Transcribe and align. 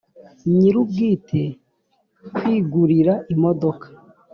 nyir 0.55 0.75
ubwite 0.81 1.43
kwigurira 2.35 3.13
imodoka 3.33 3.87